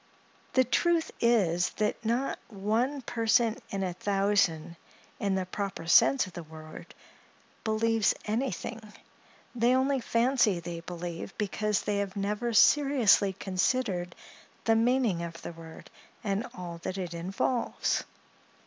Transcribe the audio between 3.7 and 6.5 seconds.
a thousand, in the proper sense of the